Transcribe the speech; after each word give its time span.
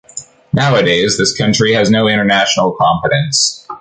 Nowadays, 0.51 1.19
this 1.19 1.37
country 1.37 1.73
has 1.73 1.91
no 1.91 2.07
international 2.07 2.75
competence. 2.75 3.67